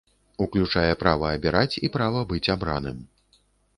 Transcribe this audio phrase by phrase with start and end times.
[0.45, 2.97] Уключае права абіраць і права быць абраным.